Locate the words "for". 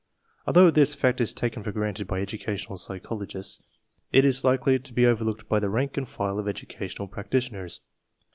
1.61-1.71